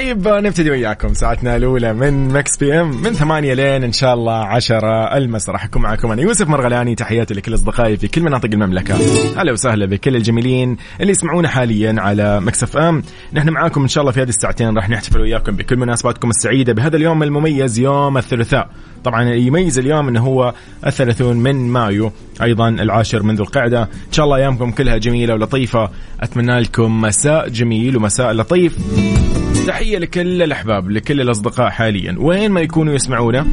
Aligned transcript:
طيب 0.00 0.28
نبتدي 0.28 0.70
وياكم. 0.70 1.14
ساعتنا 1.14 1.56
الأولى 1.56 1.92
من 1.92 2.28
Mix 2.28 2.56
PM 2.56 3.02
من 3.02 3.12
ثمانية 3.12 3.54
لين 3.54 3.84
إن 3.84 3.92
شاء 3.92 4.14
الله 4.14 4.44
عشرة 4.44 5.16
المسا 5.16 5.50
راح 5.50 5.64
أكون 5.64 5.82
معكم 5.82 6.12
أنا 6.12 6.22
يوسف 6.22 6.48
مرغلاني 6.48 6.94
تحياتي 6.94 7.34
لكل 7.34 7.54
أصدقائي 7.54 7.96
في 7.96 8.08
كل 8.08 8.22
مناطق 8.22 8.48
المملكة. 8.52 8.94
أهلا 9.40 9.52
وسهلا 9.52 9.86
بكل 9.86 10.16
الجميلين 10.16 10.76
اللي 11.00 11.10
يسمعونا 11.10 11.48
حاليا 11.48 11.94
على 11.98 12.40
Mix 12.40 12.62
FM. 12.62 13.02
نحن 13.32 13.48
معاكم 13.48 13.82
إن 13.82 13.88
شاء 13.88 14.02
الله 14.02 14.12
في 14.12 14.22
هذه 14.22 14.28
الساعتين 14.28 14.76
راح 14.76 14.88
نحتفل 14.90 15.20
وياكم 15.20 15.56
بكل 15.56 15.76
مناسباتكم 15.76 16.30
السعيدة 16.30 16.72
بهذا 16.72 16.96
اليوم 16.96 17.22
المميز 17.22 17.78
يوم 17.78 18.18
الثلاثاء. 18.18 18.70
طبعا 19.04 19.34
يميز 19.34 19.78
اليوم 19.78 20.08
إنه 20.08 20.20
هو 20.20 20.54
الثلاثون 20.86 21.36
من 21.36 21.68
مايو 21.68 22.12
أيضا 22.42 22.68
العاشر 22.68 23.22
من 23.22 23.34
ذو 23.34 23.44
القعدة. 23.44 23.82
إن 23.82 24.12
شاء 24.12 24.24
الله 24.24 24.36
أيامكم 24.36 24.70
كلها 24.70 24.96
جميلة 24.96 25.34
ولطيفة. 25.34 25.90
أتمنى 26.20 26.60
لكم 26.60 27.00
مساء 27.00 27.48
جميل 27.48 27.96
ومساء 27.96 28.32
لطيف. 28.32 28.76
تحية 29.66 29.98
لكل 29.98 30.42
الأحباب 30.42 30.90
لكل 30.90 31.20
الأصدقاء 31.20 31.70
حاليا. 31.70 32.16
وين 32.18 32.50
ما 32.50 32.60
يكونوا 32.60 32.94
يسمعونا 32.94 33.46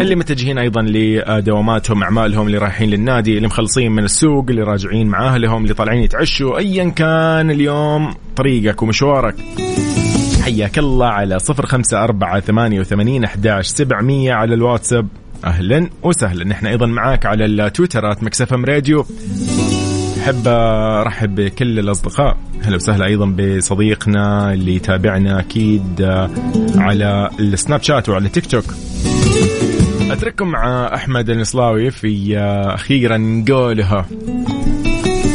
اللي 0.00 0.16
متجهين 0.16 0.58
أيضا 0.58 0.82
لدواماتهم 0.82 2.02
أعمالهم 2.02 2.46
اللي 2.46 2.58
رايحين 2.58 2.90
للنادي 2.90 3.36
اللي 3.36 3.46
مخلصين 3.46 3.92
من 3.92 4.04
السوق 4.04 4.46
اللي 4.50 4.62
راجعين 4.62 5.06
مع 5.06 5.34
أهلهم 5.34 5.62
اللي 5.62 5.74
طالعين 5.74 6.02
يتعشوا 6.02 6.58
ايا 6.58 6.88
كان 6.88 7.50
اليوم 7.50 8.14
طريقك 8.36 8.82
ومشوارك. 8.82 9.34
حياك 10.46 10.78
الله 10.78 11.06
على 11.06 11.38
صفر 11.38 11.66
خمسة 11.66 12.04
أربعة 12.04 12.40
ثمانية 12.40 12.80
وثمانين 12.80 13.24
أحداش 13.24 13.66
سبعمية 13.66 14.32
على 14.32 14.54
الواتساب. 14.54 15.08
أهلا 15.44 15.90
وسهلا. 16.02 16.44
نحن 16.44 16.66
أيضا 16.66 16.86
معاك 16.86 17.26
على 17.26 17.44
التويترات 17.44 18.22
مكسفم 18.22 18.64
راديو. 18.64 19.06
أحب 20.20 20.42
أرحب 20.46 21.34
بكل 21.34 21.78
الأصدقاء. 21.78 22.36
هلا 22.62 22.76
وسهلا 22.76 23.06
أيضا 23.06 23.26
بصديقنا 23.26 24.52
اللي 24.52 24.76
يتابعنا 24.76 25.40
أكيد 25.40 26.02
على 26.76 27.30
السناب 27.40 27.82
شات 27.82 28.08
وعلى 28.08 28.28
تيك 28.28 28.46
توك. 28.46 28.74
أترككم 30.10 30.48
مع 30.48 30.94
أحمد 30.94 31.30
المصلاوي 31.30 31.90
في 31.90 32.38
أخيرا 32.74 33.16
نقولها. 33.16 34.06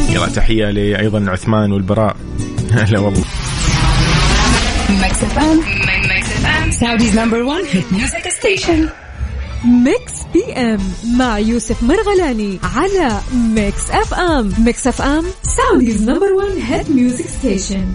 يلا 0.09 0.27
تحية 0.35 0.69
لأيضا 0.71 1.31
عثمان 1.31 1.71
والبراء. 1.71 2.15
هلا 2.71 2.99
والله. 2.99 3.23
Mix 4.99 5.23
FM. 5.23 5.57
Mix 6.11 6.23
FM. 6.43 6.65
Saudi's 6.73 7.15
number 7.15 7.45
one 7.45 7.65
hit 7.65 7.91
music 7.91 8.25
station. 8.31 8.89
Mix 9.65 10.13
PM 10.33 10.79
مع 11.17 11.39
يوسف 11.39 11.83
مرغلاني 11.83 12.59
على 12.75 13.21
Mix 13.33 13.91
FM 13.91 14.53
Mix 14.57 14.87
FM 14.87 15.25
Saudi's 15.43 16.09
number 16.09 16.33
1 16.33 16.47
hit 16.69 16.91
music 16.91 17.27
station 17.27 17.85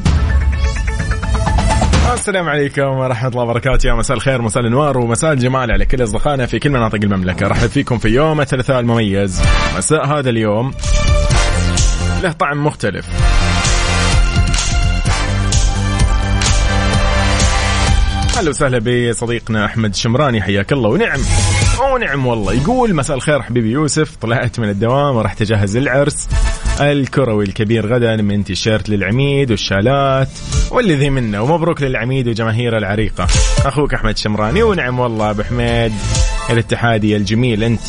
السلام 2.15 2.49
عليكم 2.49 2.83
ورحمة 2.83 3.29
الله 3.29 3.43
وبركاته. 3.43 3.87
يا 3.87 3.95
مساء 3.95 4.17
الخير 4.17 4.43
مساء 4.43 4.61
الانوار 4.63 4.99
ومساء 4.99 5.33
الجمال 5.33 5.71
على 5.71 5.85
كل 5.85 6.05
أصدقائنا 6.05 6.47
في 6.47 6.59
كل 6.59 6.71
مناطق 6.71 6.99
المملكة. 7.03 7.47
رحب 7.49 7.69
فيكم 7.69 7.99
في 7.99 8.09
يوم 8.09 8.41
الثلاثاء 8.41 8.81
المميز. 8.81 9.41
مساء 9.77 10.07
هذا 10.07 10.31
اليوم 10.31 10.75
له 12.23 12.33
طعم 12.33 12.67
مختلف. 12.67 13.07
أهلا 18.37 18.51
وسهلا 18.51 18.79
بصديقنا 18.79 19.65
أحمد 19.65 19.95
شمراني 19.95 20.43
حياك 20.43 20.73
الله. 20.73 20.89
ونعم. 20.89 21.21
ونعم 21.93 22.27
والله. 22.27 22.53
يقول 22.53 22.95
مساء 22.95 23.17
الخير 23.17 23.43
حبيبي 23.43 23.71
يوسف. 23.71 24.17
طلعت 24.17 24.61
من 24.61 24.69
الدوام 24.69 25.17
وراح 25.17 25.35
تجهز 25.35 25.77
العرس. 25.77 26.29
الكروي 26.81 27.45
الكبير 27.45 27.95
غدا 27.95 28.17
من 28.17 28.45
تيشيرت 28.45 28.89
للعميد 28.89 29.51
والشالات 29.51 30.29
واللي 30.71 30.95
ذي 30.95 31.11
منه. 31.11 31.43
ومبروك 31.43 31.83
للعميد 31.83 32.29
وجماهير 32.29 32.79
العريقة. 32.79 33.27
أخوك 33.65 33.95
أحمد 33.95 34.19
شمراني. 34.19 34.63
ونعم 34.63 35.01
والله 35.01 35.31
أبو 35.31 35.43
حميد. 35.43 35.93
الاتحادي 36.51 37.17
الجميل 37.17 37.65
أنت. 37.65 37.81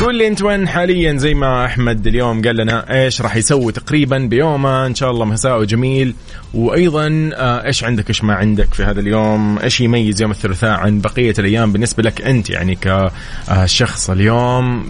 قول 0.00 0.14
لي 0.18 0.26
أنت 0.26 0.42
وين 0.42 0.68
حاليا؟ 0.68 1.16
زي 1.16 1.34
ما 1.34 1.64
أحمد 1.64 2.06
اليوم 2.06 2.42
قال 2.42 2.56
لنا 2.56 3.04
إيش 3.04 3.22
راح 3.22 3.36
يسوي 3.36 3.72
تقريبا 3.72 4.18
بيومه. 4.18 4.86
إن 4.86 4.94
شاء 4.94 5.10
الله 5.10 5.24
مساء 5.24 5.64
جميل. 5.64 6.14
وأيضا 6.54 7.30
آه، 7.34 7.66
إيش 7.66 7.84
عندك؟ 7.84 8.08
إيش 8.08 8.24
ما 8.24 8.34
عندك 8.34 8.74
في 8.74 8.84
هذا 8.84 9.00
اليوم؟ 9.00 9.58
إيش 9.58 9.80
يميز 9.80 10.22
يوم 10.22 10.30
الثلاثاء 10.30 10.70
عن 10.70 11.00
بقية 11.00 11.34
الأيام 11.38 11.72
بالنسبة 11.72 12.02
لك 12.02 12.22
أنت 12.22 12.50
يعني 12.50 12.78
كشخص 12.80 14.10
اليوم؟ 14.10 14.84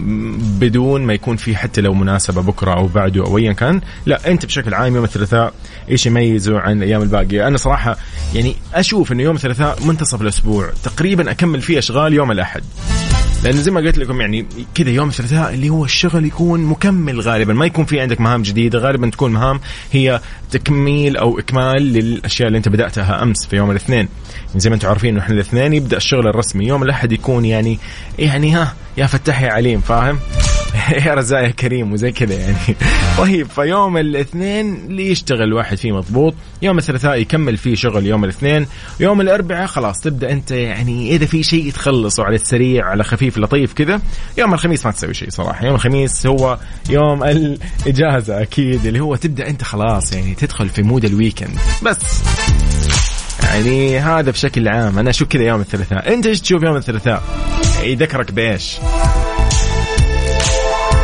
بدون 0.59 1.01
ما 1.01 1.13
يكون 1.13 1.37
في 1.37 1.55
حتى 1.55 1.81
لو 1.81 1.93
مناسبة 1.93 2.41
بكرة 2.41 2.73
أو 2.73 2.87
بعده 2.87 3.25
أو 3.25 3.37
ايا 3.37 3.53
كان. 3.53 3.81
لا 4.05 4.31
أنت 4.31 4.45
بشكل 4.45 4.73
عام 4.73 4.95
يوم 4.95 5.03
الثلاثاء 5.03 5.53
إيش 5.91 6.05
يميزه 6.05 6.59
عن 6.59 6.77
الأيام 6.77 7.01
الباقية؟ 7.01 7.47
أنا 7.47 7.57
صراحة 7.57 7.97
يعني 8.35 8.55
أشوف 8.73 9.11
إنه 9.11 9.23
يوم 9.23 9.35
الثلاثاء 9.35 9.77
منتصف 9.85 10.21
الأسبوع. 10.21 10.69
تقريبا 10.83 11.31
أكمل 11.31 11.61
فيه 11.61 11.79
أشغال 11.79 12.13
يوم 12.13 12.31
الأحد. 12.31 12.63
لأنه 13.43 13.61
زي 13.61 13.71
ما 13.71 13.81
قلت 13.81 13.97
لكم 13.97 14.21
يعني 14.21 14.45
كذا 14.75 14.89
يوم 14.89 15.09
الثلاثاء 15.09 15.53
اللي 15.53 15.69
هو 15.69 15.85
الشغل 15.85 16.25
يكون 16.25 16.63
مكمل 16.63 17.21
غالبا. 17.21 17.53
ما 17.53 17.65
يكون 17.65 17.85
في 17.85 17.99
عندك 17.99 18.21
مهام 18.21 18.41
جديدة 18.41 18.79
غالبا 18.79 19.09
تكون 19.09 19.31
مهام 19.31 19.59
هي 19.91 20.21
تكميل 20.51 21.17
أو 21.17 21.39
إكمال 21.39 21.81
للأشياء 21.83 22.47
اللي 22.47 22.57
أنت 22.57 22.69
بدأتها 22.69 23.23
أمس 23.23 23.45
في 23.45 23.55
يوم 23.55 23.71
الاثنين. 23.71 24.07
يعني 24.47 24.59
زي 24.59 24.69
ما 24.69 24.75
أنتم 24.75 24.87
عارفين 24.87 25.17
إحنا 25.17 25.35
الاثنين 25.35 25.73
يبدأ 25.73 25.97
الشغل 25.97 26.27
الرسمي. 26.27 26.67
يوم 26.67 26.83
الأحد 26.83 27.11
يكون 27.11 27.45
يعني 27.45 27.79
يعني 28.19 28.55
ها 28.55 28.73
يا 28.97 29.05
فتح 29.05 29.41
يا 29.41 29.51
عليم 29.51 29.81
فاهم؟ 29.81 30.19
يا 31.05 31.13
رزاق 31.13 31.43
يا 31.43 31.49
كريم 31.49 31.93
وزي 31.93 32.11
كذا 32.11 32.33
يعني. 32.33 32.57
طيب 33.17 33.47
فيوم 33.47 33.97
الاثنين 33.97 34.75
اللي 34.75 35.11
يشتغل 35.11 35.53
واحد 35.53 35.77
فيه 35.77 35.91
مضبوط. 35.91 36.33
يوم 36.61 36.77
الثلاثاء 36.77 37.17
يكمل 37.17 37.57
فيه 37.57 37.75
شغل 37.75 38.05
يوم 38.05 38.23
الاثنين. 38.23 38.67
يوم 38.99 39.21
الأربعاء 39.21 39.67
خلاص 39.67 39.99
تبدأ 39.99 40.31
أنت 40.31 40.51
يعني 40.51 41.15
إذا 41.15 41.25
في 41.25 41.43
شيء 41.43 41.71
تخلصه 41.71 42.23
على 42.23 42.35
السريع 42.35 42.85
على 42.85 43.03
خفيف 43.03 43.37
لطيف 43.37 43.73
كذا 43.73 44.01
يوم 44.37 44.53
الخميس 44.53 44.85
ما 44.85 44.91
تسوي 44.91 45.13
شيء 45.13 45.29
صراحة. 45.29 45.65
يوم 45.65 45.75
الخميس 45.75 46.27
هو 46.27 46.57
يوم 46.89 47.23
الإجازة 47.23 48.41
أكيد 48.41 48.85
اللي 48.85 48.99
هو 48.99 49.15
تبدأ 49.15 49.49
أنت 49.49 49.63
خلاص 49.63 50.13
يعني 50.13 50.35
تدخل 50.35 50.69
في 50.69 50.83
mood 50.83 51.05
ال 51.05 51.12
weekend 51.12 51.57
بس. 51.83 52.23
يعني 53.43 53.99
هذا 53.99 54.31
بشكل 54.31 54.67
عام. 54.67 54.99
أنا 54.99 55.09
أشوف 55.09 55.27
كذا 55.27 55.43
يوم 55.43 55.61
الثلاثاء. 55.61 56.13
أنت 56.13 56.27
إيش 56.27 56.41
تشوف 56.41 56.63
يوم 56.63 56.75
الثلاثاء؟ 56.75 57.23
يذكرك 57.83 58.31
بإيش؟ 58.31 58.77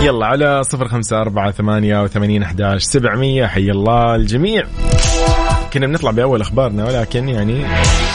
يلا 0.03 0.25
على 0.25 0.63
صفر 0.63 0.87
خمسة 0.87 1.21
أربعة 1.21 1.51
ثمانية 1.51 2.03
وثمانين 2.03 2.43
أحداش 2.43 2.83
سبعمية 2.83 3.45
حي 3.45 3.71
الله 3.71 4.15
الجميع. 4.15 4.63
كنا 5.73 5.87
بنطلع 5.87 6.11
بأول 6.11 6.41
أخبارنا 6.41 6.85
ولكن 6.85 7.29
يعني 7.29 7.65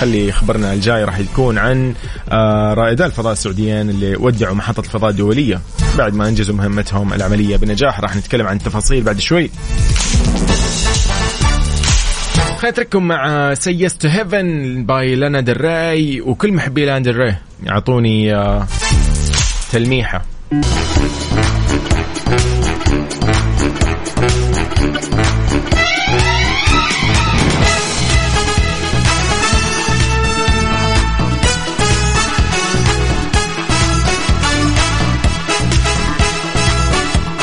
خلي 0.00 0.32
خبرنا 0.32 0.72
الجاي 0.72 1.04
راح 1.04 1.18
يكون 1.18 1.58
عن 1.58 1.94
آه، 2.28 2.74
رائدا 2.74 3.06
الفضاء 3.06 3.32
السعوديين 3.32 3.90
اللي 3.90 4.16
ودعوا 4.16 4.54
محطة 4.54 4.80
الفضاء 4.80 5.10
الدولية. 5.10 5.60
بعد 5.98 6.14
ما 6.14 6.28
أنجزوا 6.28 6.54
مهمتهم 6.54 7.12
العملية 7.12 7.56
بنجاح 7.56 8.00
راح 8.00 8.16
نتكلم 8.16 8.46
عن 8.46 8.56
التفاصيل 8.56 9.02
بعد 9.04 9.18
شوي. 9.18 9.50
خلينا 12.58 12.70
نترككم 12.70 13.02
مع 13.02 13.54
Say 13.54 13.74
Yes 13.74 13.93
to 13.93 14.06
Heaven 14.06 14.84
by 14.86 15.14
لانا 15.14 15.40
ديل 15.40 15.88
راي 15.88 16.20
وكل 16.20 16.52
محبي 16.52 16.84
لانا 16.84 16.98
ديل 16.98 17.20
راي 17.20 17.34
يعطوني 17.62 18.34
آه، 18.34 18.66
تلميحة. 19.72 20.24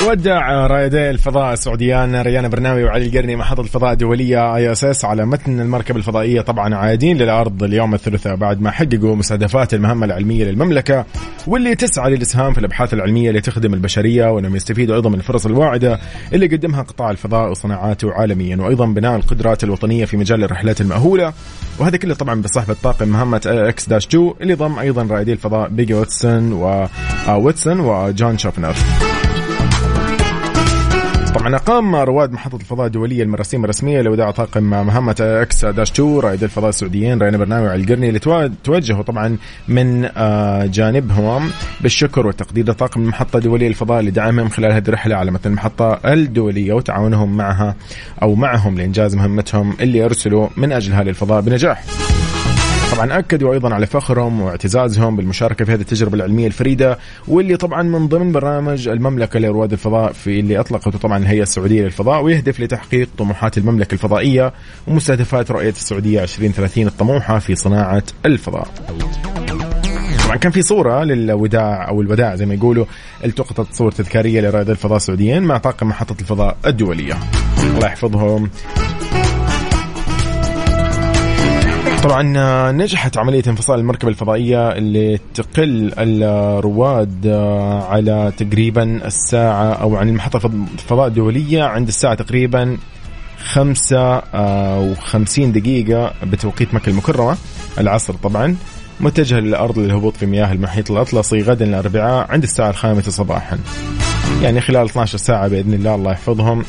ودع 0.09 0.67
رائدي 0.67 1.09
الفضاء 1.09 1.53
السعوديان 1.53 2.15
ريان 2.15 2.49
برناوي 2.49 2.83
وعلي 2.83 3.05
القرني 3.05 3.35
محطة 3.35 3.61
الفضاء 3.61 3.93
الدولية 3.93 4.55
ISS 4.55 5.05
على 5.05 5.25
متن 5.25 5.59
المركبة 5.59 5.97
الفضائية. 5.97 6.41
طبعا 6.41 6.75
عايدين 6.75 7.17
للأرض 7.17 7.63
اليوم 7.63 7.93
الثلاثاء 7.93 8.35
بعد 8.35 8.61
ما 8.61 8.71
حققوا 8.71 9.15
مستهدفات 9.15 9.73
المهمة 9.73 10.05
العلمية 10.05 10.45
للمملكة 10.45 11.05
واللي 11.47 11.75
تسعى 11.75 12.09
للإسهام 12.09 12.53
في 12.53 12.59
الأبحاث 12.59 12.93
العلمية 12.93 13.29
اللي 13.29 13.41
تخدم 13.41 13.73
البشرية 13.73 14.31
وأنهم 14.31 14.55
يستفيدوا 14.55 14.95
أيضا 14.95 15.09
من 15.09 15.15
الفرص 15.15 15.45
الواعدة 15.45 15.99
اللي 16.33 16.47
قدمها 16.47 16.81
قطاع 16.81 17.11
الفضاء 17.11 17.51
وصناعاته 17.51 18.13
عالميا 18.13 18.57
وأيضا 18.57 18.85
بناء 18.85 19.15
القدرات 19.15 19.63
الوطنية 19.63 20.05
في 20.05 20.17
مجال 20.17 20.43
الرحلات 20.43 20.81
المأهولة. 20.81 21.33
وهذا 21.79 21.97
كله 21.97 22.13
طبعا 22.13 22.41
بصحبة 22.41 22.75
طاقم 22.83 23.07
مهمة 23.07 23.41
Ax 23.45 23.89
dash 23.89 24.07
2 24.07 24.33
اللي 24.41 24.53
ضم 24.53 24.79
أيضا 24.79 25.03
رائدي 25.03 25.33
الفضاء 25.33 25.69
بيجي 25.69 25.93
ويتسون 25.93 26.53
و 26.53 26.87
واتسون 27.27 27.79
وجون 27.79 28.37
شوفنر. 28.37 28.75
طبعا 31.35 31.55
أقام 31.55 31.95
رواد 31.95 32.31
محطة 32.31 32.55
الفضاء 32.55 32.87
الدولية 32.87 33.23
المراسيم 33.23 33.63
الرسمية 33.63 34.01
لوداع 34.01 34.31
طاقم 34.31 34.63
مهمة 34.63 35.15
إكس 35.19 35.65
داش 35.65 35.91
2 35.91 36.19
رائد 36.19 36.43
الفضاء 36.43 36.69
السعوديين 36.69 37.21
رينا 37.21 37.37
برناوي 37.37 37.75
القرني 37.75 38.09
اللي 38.09 38.19
توجهوا 38.63 39.03
طبعا 39.03 39.37
من 39.67 40.09
آه، 40.17 40.65
جانبهم 40.65 41.51
بالشكر 41.81 42.27
والتقدير 42.27 42.69
لطاقم 42.69 43.01
المحطة 43.01 43.37
الدولية 43.37 43.67
للفضاء 43.67 44.01
لدعمهم 44.01 44.49
خلال 44.49 44.71
هذه 44.71 44.87
الرحلة 44.87 45.15
على 45.15 45.31
متن 45.31 45.49
المحطة 45.49 45.99
الدولية 46.05 46.73
وتعاونهم 46.73 47.37
معها 47.37 47.75
أو 48.21 48.35
معهم 48.35 48.77
لإنجاز 48.77 49.15
مهمتهم 49.15 49.73
اللي 49.79 50.05
أرسلوا 50.05 50.47
من 50.57 50.71
أجل 50.71 50.93
هذه 50.93 51.09
الفضاء 51.09 51.41
بنجاح. 51.41 51.83
طبعا 52.95 53.19
اكدوا 53.19 53.53
أيضا 53.53 53.73
على 53.73 53.85
فخرهم 53.85 54.41
واعتزازهم 54.41 55.15
بالمشاركة 55.15 55.65
في 55.65 55.71
هذه 55.73 55.81
التجربة 55.81 56.15
العلمية 56.15 56.47
الفريدة 56.47 56.97
واللي 57.27 57.57
طبعا 57.57 57.83
من 57.83 58.07
ضمن 58.07 58.31
برنامج 58.31 58.87
المملكة 58.87 59.39
لرواد 59.39 59.71
الفضاء 59.71 60.11
في 60.11 60.39
اللي 60.39 60.59
أطلقته 60.59 60.99
طبعا 60.99 61.17
الهيئة 61.17 61.41
السعودية 61.43 61.83
للفضاء 61.83 62.21
ويهدف 62.21 62.59
لتحقيق 62.59 63.09
طموحات 63.17 63.57
المملكة 63.57 63.93
الفضائية 63.93 64.53
ومستهدفات 64.87 65.51
رؤية 65.51 65.69
السعودية 65.69 66.23
2030 66.23 66.87
الطموحة 66.87 67.39
في 67.39 67.55
صناعة 67.55 68.03
الفضاء. 68.25 68.67
طبعا 70.25 70.35
كان 70.37 70.51
في 70.51 70.61
صورة 70.61 71.03
للوداع 71.03 71.89
أو 71.89 72.01
الوداع 72.01 72.35
زي 72.35 72.45
ما 72.45 72.53
يقولوا 72.53 72.85
التقطت 73.25 73.73
صور 73.73 73.91
تذكارية 73.91 74.41
لرائد 74.41 74.69
الفضاء 74.69 74.97
السعوديين 74.97 75.43
مع 75.43 75.57
طاقم 75.57 75.87
محطة 75.87 76.15
الفضاء 76.21 76.57
الدولية. 76.65 77.13
الله 77.63 77.87
يحفظهم 77.87 78.49
طبعا 82.05 82.37
آه، 82.37 82.71
نجحت 82.71 83.17
عملية 83.17 83.43
انفصال 83.47 83.79
المركبة 83.79 84.09
الفضائية 84.09 84.71
اللي 84.71 85.19
تقل 85.33 85.93
الرواد 85.97 87.27
آه، 87.27 87.83
على 87.83 88.31
تقريبا 88.37 89.07
الساعة 89.07 89.73
أو 89.73 89.95
عن 89.95 90.09
المحطة 90.09 90.45
الفضاء 90.45 91.07
الدولية 91.07 91.63
عند 91.63 91.87
الساعة 91.87 92.15
تقريبا 92.15 92.77
خمسة 93.43 94.15
آه، 94.17 94.79
وخمسين 94.79 95.51
دقيقة 95.51 96.13
بتوقيت 96.23 96.73
مكة 96.73 96.89
المكرمة 96.89 97.37
العصر 97.79 98.13
طبعا. 98.13 98.55
متجهة 98.99 99.39
للأرض 99.39 99.79
للهبوط 99.79 100.17
في 100.17 100.25
مياه 100.25 100.51
المحيط 100.51 100.91
الأطلسي 100.91 101.41
غدا 101.41 101.65
الأربعاء 101.65 102.31
عند 102.31 102.43
الساعة 102.43 102.69
الخامسة 102.69 103.11
صباحا. 103.11 103.59
يعني 104.41 104.61
خلال 104.61 104.85
12 104.85 105.17
ساعة 105.17 105.47
بإذن 105.47 105.73
الله 105.73 105.95
الله 105.95 106.11
يحفظهم 106.11 106.65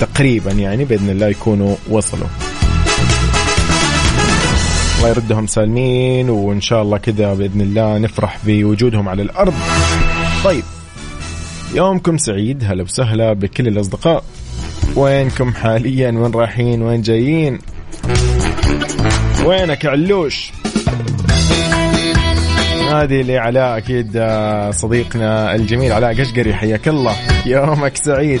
تقريبا 0.00 0.52
يعني 0.52 0.84
بإذن 0.84 1.10
الله 1.10 1.26
يكونوا 1.26 1.76
وصلوا. 1.90 2.47
الله 4.98 5.10
يردهم 5.10 5.46
سالمين 5.46 6.30
وإن 6.30 6.60
شاء 6.60 6.82
الله 6.82 6.98
كذا 6.98 7.34
بإذن 7.34 7.60
الله 7.60 7.98
نفرح 7.98 8.38
بوجودهم 8.46 9.08
على 9.08 9.22
الأرض. 9.22 9.54
طيب 10.44 10.62
يومكم 11.74 12.18
سعيد 12.18 12.64
هلا 12.64 12.82
وسهلا 12.82 13.32
بكل 13.32 13.68
الأصدقاء. 13.68 14.24
وينكم 14.96 15.52
حاليا؟ 15.52 16.10
وين 16.10 16.32
رايحين؟ 16.32 16.82
وين 16.82 17.02
جايين؟ 17.02 17.58
وينك 19.44 19.86
علوش؟ 19.86 20.52
هذه 22.92 23.22
لعلاء 23.22 23.78
أكيد 23.78 24.12
آه، 24.16 24.70
صديقنا 24.70 25.54
الجميل 25.54 25.92
علاء 25.92 26.20
قشقري 26.20 26.54
حياك 26.54 26.88
الله. 26.88 27.16
يومك 27.46 27.96
سعيد. 27.96 28.40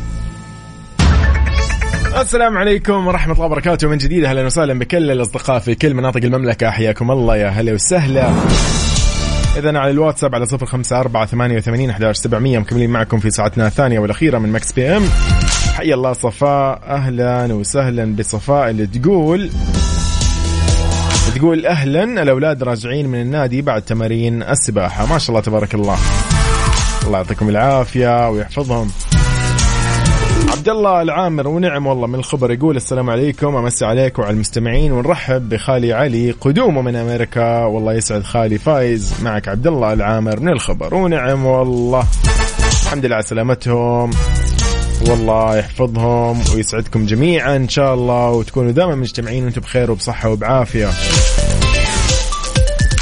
السلام 2.19 2.57
عليكم 2.57 3.07
ورحمة 3.07 3.33
الله 3.33 3.45
وبركاته. 3.45 3.87
من 3.87 3.97
جديد 3.97 4.25
أهلا 4.25 4.45
وسهلا 4.45 4.79
بكل 4.79 5.11
الأصدقاء 5.11 5.59
في 5.59 5.75
كل 5.75 5.93
مناطق 5.93 6.23
المملكة. 6.23 6.69
حياكم 6.69 7.11
الله 7.11 7.37
يا 7.37 7.47
هلا 7.49 7.73
وسهلا. 7.73 8.33
إذا 9.57 9.79
على 9.79 9.91
الواتساب 9.91 10.35
على 10.35 10.45
صفر 10.45 10.65
خمسة 10.65 10.99
أربعة 10.99 11.25
ثمانية 11.25 11.57
وثمانين 11.57 11.89
أحداش 11.89 12.17
سبعمية. 12.17 12.59
مكملين 12.59 12.89
معكم 12.89 13.19
في 13.19 13.29
ساعتنا 13.29 13.67
الثانية 13.67 13.99
والأخيرة 13.99 14.37
من 14.37 14.51
Mix 14.51 14.71
PM. 14.71 15.03
حيا 15.77 15.95
الله 15.95 16.13
صفاء. 16.13 16.81
أهلا 16.87 17.53
وسهلا 17.53 18.15
بصفاء. 18.15 18.69
اللي 18.69 18.87
تقول 18.87 19.49
تقول 21.35 21.65
أهلا 21.65 22.03
الأولاد 22.03 22.63
راجعين 22.63 23.07
من 23.07 23.21
النادي 23.21 23.61
بعد 23.61 23.81
تمارين 23.81 24.43
السباحة. 24.43 25.05
ما 25.05 25.17
شاء 25.17 25.29
الله 25.29 25.41
تبارك 25.41 25.75
الله. 25.75 25.97
الله 27.07 27.17
يعطيكم 27.17 27.49
العافية 27.49 28.29
ويحفظهم. 28.29 28.91
عبد 30.61 30.69
الله 30.69 31.01
العامر 31.01 31.47
ونعم 31.47 31.87
والله 31.87 32.07
من 32.07 32.15
الخبر 32.15 32.51
يقول 32.51 32.75
السلام 32.75 33.09
عليكم 33.09 33.55
أمسي 33.55 33.85
عليكم 33.85 34.21
وعلى 34.21 34.33
المستمعين 34.33 34.91
ونرحب 34.91 35.49
بخالي 35.49 35.93
علي 35.93 36.31
قدومه 36.31 36.81
من 36.81 36.95
أمريكا. 36.95 37.65
والله 37.65 37.93
يسعد 37.93 38.23
خالي 38.23 38.57
فايز 38.57 39.13
معك 39.23 39.47
عبد 39.47 39.67
الله 39.67 39.93
العامر 39.93 40.39
من 40.39 40.49
الخبر 40.49 40.95
ونعم 40.95 41.45
والله. 41.45 42.03
الحمد 42.83 43.05
لله 43.05 43.15
على 43.15 43.23
سلامتهم. 43.23 44.11
والله 45.09 45.57
يحفظهم 45.57 46.39
ويسعدكم 46.55 47.05
جميعا 47.05 47.55
إن 47.55 47.69
شاء 47.69 47.93
الله 47.93 48.29
وتكونوا 48.31 48.71
دائما 48.71 48.95
مجتمعين 48.95 49.43
وأنتم 49.43 49.61
بخير 49.61 49.91
وبصحة 49.91 50.29
وبعافية. 50.29 50.89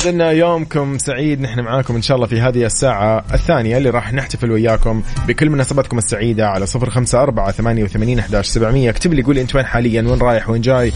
قلنا 0.05 0.31
يومكم 0.31 0.97
سعيد. 0.97 1.41
نحن 1.41 1.59
معاكم 1.59 1.95
إن 1.95 2.01
شاء 2.01 2.15
الله 2.15 2.27
في 2.27 2.41
هذه 2.41 2.65
الساعة 2.65 3.25
الثانية 3.33 3.77
اللي 3.77 3.89
راح 3.89 4.13
نحتفل 4.13 4.51
وياكم 4.51 5.01
بكل 5.27 5.49
مناسباتكم 5.49 5.97
السعيدة 5.97 6.47
على 6.47 6.65
صفر 6.65 6.89
خمسة 6.89 7.23
أربعة 7.23 7.51
ثمانية 7.51 7.83
وثمانين 7.83 8.19
أحداش 8.19 8.47
سبعمية. 8.47 8.89
اكتب 8.89 9.13
لي 9.13 9.21
قول 9.21 9.37
أنت 9.37 9.55
وين 9.55 9.65
حاليا 9.65 10.01
وين 10.01 10.19
رايح 10.19 10.49
وين 10.49 10.61
جاي. 10.61 10.91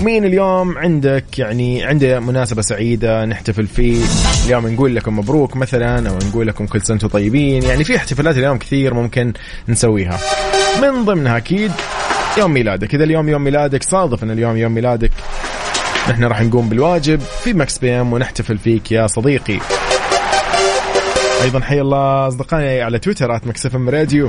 مين 0.00 0.24
اليوم 0.24 0.78
عندك؟ 0.78 1.38
يعني 1.38 1.84
عنده 1.84 2.20
مناسبة 2.20 2.62
سعيدة 2.62 3.24
نحتفل 3.24 3.66
فيه. 3.66 4.04
اليوم 4.46 4.68
نقول 4.68 4.96
لكم 4.96 5.18
مبروك 5.18 5.56
مثلا 5.56 6.10
أو 6.10 6.18
نقول 6.28 6.46
لكم 6.46 6.66
كل 6.66 6.82
سنة 6.82 6.98
طيبين. 6.98 7.62
يعني 7.62 7.84
في 7.84 7.96
احتفالات 7.96 8.38
اليوم 8.38 8.58
كثير 8.58 8.94
ممكن 8.94 9.32
نسويها. 9.68 10.18
من 10.82 11.04
ضمنها 11.04 11.36
أكيد 11.36 11.72
يوم 12.38 12.52
ميلادك. 12.52 12.94
إذا 12.94 13.04
اليوم 13.04 13.28
يوم 13.28 13.44
ميلادك 13.44 13.82
صادف 13.82 14.24
أن 14.24 14.30
اليوم 14.30 14.56
يوم 14.56 14.72
ميلادك. 14.72 15.10
نحن 16.10 16.24
راح 16.24 16.42
نقوم 16.42 16.68
بالواجب 16.68 17.20
في 17.20 17.52
Mix 17.52 17.78
PM 17.78 18.12
ونحتفل 18.12 18.58
فيك 18.58 18.92
يا 18.92 19.06
صديقي. 19.06 19.58
أيضا 21.42 21.60
حي 21.60 21.80
الله 21.80 22.28
أصدقائي 22.28 22.82
على 22.82 22.98
تويتر 22.98 23.36
at 23.36 23.46
Mix 23.46 23.74
FM 23.74 23.88
Radio. 23.88 24.28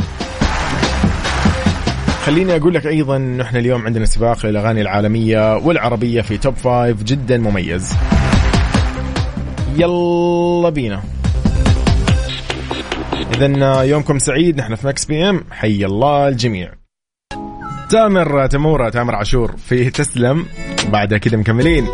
خليني 2.25 2.55
أقول 2.55 2.73
لك 2.73 2.87
أيضا 2.87 3.17
نحن 3.17 3.57
اليوم 3.57 3.85
عندنا 3.85 4.05
سباق 4.05 4.45
للأغاني 4.45 4.81
العالمية 4.81 5.57
والعربية 5.57 6.21
في 6.21 6.37
top 6.38 6.56
five 6.56 7.03
جدا 7.03 7.37
مميز. 7.37 7.94
يلا 9.75 10.69
بينا. 10.69 11.04
اذا 13.33 13.83
يومكم 13.83 14.19
سعيد 14.19 14.57
نحن 14.57 14.75
في 14.75 14.87
Mix 14.87 15.06
PM. 15.06 15.44
حي 15.51 15.85
الله 15.85 16.27
الجميع. 16.27 16.71
تامر 17.89 18.47
تمورة 18.47 18.89
تامر 18.89 19.15
عاشور 19.15 19.56
في 19.57 19.89
تسلم. 19.89 20.45
بعد 20.88 21.14
كده 21.14 21.38
مكملين. 21.38 21.88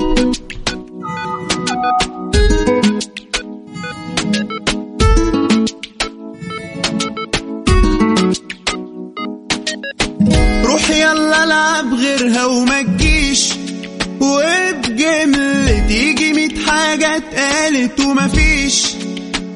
روح 10.65 10.89
يلا 10.89 11.43
العب 11.43 11.93
غيرها 11.93 12.45
وما 12.45 12.81
تجيش. 12.81 13.49
وبجملة 14.21 15.87
تيجي 15.87 16.33
ميت 16.33 16.69
حاجة 16.69 17.17
اتقالت 17.17 17.99
ومفيش 17.99 18.85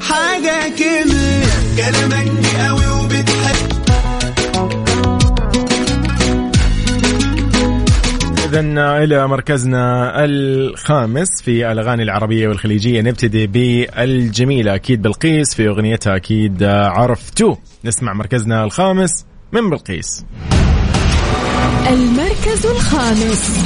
حاجة 0.09 0.69
كملت 0.79 1.49
كلامك 1.77 2.31
قوي 2.67 2.85
إذا 8.49 9.03
إلى 9.03 9.27
مركزنا 9.27 10.13
الخامس 10.25 11.27
في 11.41 11.71
الأغاني 11.71 12.03
العربية 12.03 12.47
والخليجية. 12.47 13.01
نبتدي 13.01 13.47
بالجميلة. 13.47 14.75
أكيد 14.75 15.01
بلقيس 15.01 15.55
في 15.55 15.67
أغنيتها 15.67 16.15
أكيد 16.15 16.63
عرفتو 16.63 17.55
نسمع 17.85 18.13
مركزنا 18.13 18.63
الخامس 18.63 19.25
من 19.51 19.69
بلقيس. 19.69 20.25
المركز 21.89 22.65
الخامس. 22.65 23.59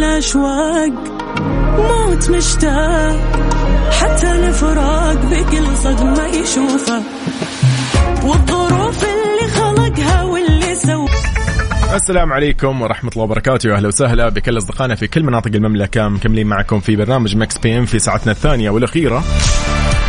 الأشواق 0.00 0.92
موت 1.78 2.30
مشتاق 2.30 3.16
حتى 4.00 4.32
الفراق 4.32 5.14
بكل 5.14 5.76
صدمة 5.76 6.26
يشوفه. 6.26 7.02
والظروف 8.24 9.04
اللي 9.04 9.48
خلقها 9.54 10.22
واللي 10.22 10.74
سوى. 10.74 11.08
السلام 11.94 12.32
عليكم 12.32 12.82
ورحمة 12.82 13.10
الله 13.12 13.24
وبركاته 13.24 13.76
أهلا 13.76 13.88
وسهلا 13.88 14.28
بكل 14.28 14.58
أصدقائنا 14.58 14.94
في 14.94 15.06
كل 15.06 15.22
مناطق 15.22 15.50
المملكة 15.54 16.08
مكملين 16.08 16.46
معكم 16.46 16.80
في 16.80 16.96
برنامج 16.96 17.36
Mix 17.36 17.58
PM 17.58 17.84
في 17.84 17.98
ساعتنا 17.98 18.32
الثانية 18.32 18.70
والأخيرة. 18.70 19.24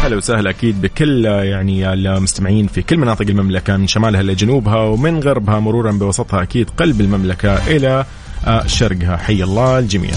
هلا 0.04 0.16
وسهلا 0.16 0.50
أكيد 0.50 0.82
بكل 0.82 1.26
يعني 1.26 1.94
المستمعين 1.94 2.68
في 2.68 2.82
كل 2.82 2.98
مناطق 2.98 3.26
المملكة 3.30 3.78
من 3.78 3.88
شمالها 3.88 4.24
لجنوبها 4.24 4.78
ومن 4.78 5.20
غربها 5.20 5.60
مرورا 5.60 5.92
بوسطها 5.92 6.42
أكيد 6.44 6.70
قلب 6.70 7.02
المملكة 7.02 7.68
إلى 7.68 8.06
شرقها 8.66 9.18
حي 9.18 9.44
الله 9.44 9.80
الجميع. 9.80 10.12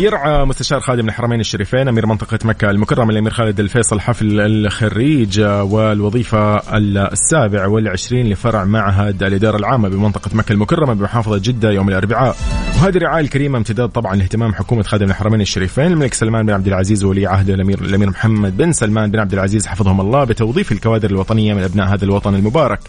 يرعى 0.00 0.44
مستشار 0.44 0.80
خادم 0.80 1.08
الحرمين 1.08 1.40
الشريفين 1.40 1.88
أمير 1.88 2.06
منطقة 2.06 2.38
مكة 2.44 2.70
المكرمه 2.70 3.10
الأمير 3.10 3.32
خالد 3.32 3.60
الفيصل 3.60 4.00
حفل 4.00 4.40
الخريج 4.40 5.40
والوظيفة 5.40 6.56
السابع 6.76 7.66
والعشرين 7.66 8.26
لفرع 8.28 8.64
معهد 8.64 9.22
الإدارة 9.22 9.56
العامة 9.56 9.88
بمنطقة 9.88 10.30
مكة 10.34 10.52
المكرمة 10.52 10.94
بمحافظة 10.94 11.38
جدة 11.38 11.70
يوم 11.70 11.88
الأربعاء 11.88 12.36
وهذه 12.76 12.96
الرعاية 12.96 13.24
الكريمة 13.24 13.58
امتداد 13.58 13.88
طبعا 13.88 14.16
لاهتمام 14.16 14.54
حكومة 14.54 14.82
خادم 14.82 15.10
الحرمين 15.10 15.40
الشريفين 15.40 15.92
الملك 15.92 16.14
سلمان 16.14 16.46
بن 16.46 16.52
عبد 16.52 16.66
العزيز 16.66 17.04
وولي 17.04 17.26
عهده 17.26 17.54
الامير 17.54 17.78
الأمير 17.78 18.10
محمد 18.10 18.56
بن 18.56 18.72
سلمان 18.72 19.10
بن 19.10 19.18
عبد 19.18 19.32
العزيز 19.32 19.66
حفظهم 19.66 20.00
الله 20.00 20.24
بتوظيف 20.24 20.72
الكوادر 20.72 21.10
الوطنية 21.10 21.54
من 21.54 21.62
أبناء 21.62 21.86
هذا 21.86 22.04
الوطن 22.04 22.34
المبارك. 22.34 22.80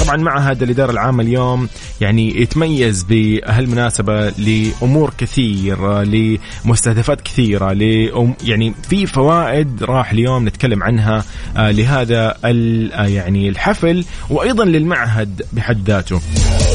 طبعا 0.00 0.16
معهد 0.16 0.62
الإدارة 0.62 0.90
العامة 0.90 1.22
اليوم 1.22 1.68
يعني 2.00 2.40
يتميز 2.40 3.02
بهالمناسبة 3.02 4.28
لأمور 4.28 5.12
كثيره 5.18 6.02
لمستهدفات 6.02 7.20
كثيرة 7.20 7.72
ل 7.72 7.82
يعني 8.44 8.74
في 8.88 9.06
فوائد 9.06 9.82
راح 9.82 10.10
اليوم 10.12 10.48
نتكلم 10.48 10.82
عنها 10.82 11.24
آه، 11.56 11.70
لهذا 11.70 12.34
آه، 12.44 13.06
يعني 13.06 13.48
الحفل 13.48 14.04
وأيضا 14.30 14.64
للمعهد 14.64 15.42
بحد 15.52 15.90
ذاته. 15.90 16.20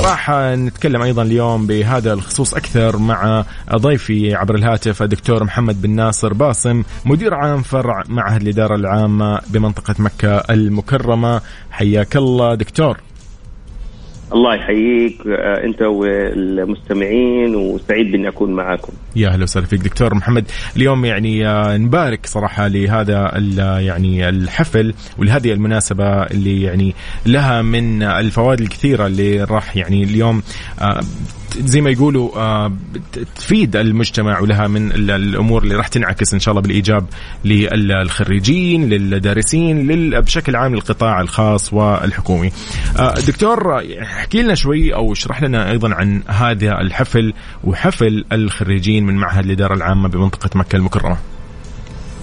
راح 0.04 0.32
نتكلم 0.32 1.02
أيضا 1.02 1.22
اليوم 1.24 1.68
بهذا 1.68 2.14
الخصوص 2.14 2.54
أكثر 2.54 2.98
مع 2.98 3.46
ضيفي 3.76 4.36
عبر 4.36 4.56
الهاتف 4.56 5.04
الدكتور 5.04 5.44
محمد 5.44 5.82
بن 5.82 5.90
ناصر 5.90 6.34
باسم 6.34 6.84
مدير 7.06 7.34
عام 7.34 7.62
فرع 7.62 8.04
معهد 8.08 8.42
الإدارة 8.42 8.76
العامة 8.76 9.42
بمنطقة 9.48 9.96
مكة 10.00 10.38
المكرمة 10.38 11.42
حياك 11.72 12.16
الله 12.16 12.56
دكتور 12.56 12.98
الله 14.34 14.56
يحييك 14.56 15.28
آه، 15.28 15.66
أنت 15.66 15.82
والمستمعين 15.82 17.56
وسعيد 17.56 18.12
بأني 18.12 18.28
أكون 18.28 18.52
معاكم 18.52 18.94
يا 19.16 19.28
أهلا 19.30 19.44
وسهلا 19.44 19.66
فيك 19.66 19.80
دكتور 19.80 20.16
محمد 20.16 20.46
اليوم 20.76 21.06
يعني 21.06 21.48
آه، 21.48 21.78
نبارك 21.78 22.26
صراحة 22.26 22.68
لهذا 22.68 23.32
يعني 23.80 24.30
الحفل 24.30 24.94
ولهذه 25.18 25.52
المناسبة 25.52 26.24
اللي 26.24 26.62
يعني 26.62 26.96
لها 27.26 27.62
من 27.62 28.04
الفوائد 28.04 28.60
الكثيرة 28.60 29.08
اللي 29.08 29.44
راح 29.44 29.78
يعني 29.78 30.04
اليوم 30.04 30.42
آه، 30.82 31.00
زي 31.58 31.82
ما 31.82 31.90
يقولوا 31.90 32.30
تفيد 33.36 33.76
المجتمع 33.76 34.40
ولها 34.40 34.68
من 34.68 34.92
الأمور 34.92 35.64
اللي 35.64 35.76
راح 35.76 35.88
تنعكس 35.88 36.34
إن 36.34 36.40
شاء 36.40 36.52
الله 36.52 36.62
بالإيجاب 36.62 37.06
للخريجين 37.46 38.90
للدارسين 38.90 39.88
بشكل 40.20 40.56
عام 40.56 40.76
للقطاع 40.76 41.22
الخاص 41.22 41.74
والحكومي. 41.74 42.52
دكتور 43.28 43.82
احكي 44.20 44.42
لنا 44.44 44.56
شوي 44.56 44.94
أو 44.94 45.14
اشرح 45.14 45.44
لنا 45.44 45.72
أيضا 45.72 45.94
عن 45.94 46.22
هذا 46.28 46.82
الحفل 46.82 47.34
وحفل 47.64 48.26
الخريجين 48.32 49.06
من 49.06 49.16
معهد 49.16 49.46
الإدارة 49.46 49.74
العامة 49.74 50.10
بمنطقة 50.10 50.50
مكة 50.56 50.76
المكرمة. 50.76 51.18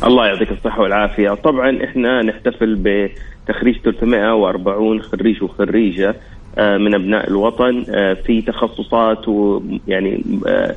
الله 0.05 0.26
يعطيك 0.26 0.53
الصحة 0.53 0.81
والعافية 0.81 1.31
طبعا 1.31 1.85
إحنا 1.85 2.23
نحتفل 2.23 2.75
بتخريج 2.75 3.76
340 3.85 5.03
خريج 5.03 5.43
وخريجة 5.43 6.15
آه، 6.59 6.76
من 6.76 6.95
أبناء 6.95 7.29
الوطن 7.29 7.85
آه، 7.91 8.15
في 8.15 8.43
تخصصات 8.43 9.29
ويعني 9.29 10.25
آه، 10.47 10.75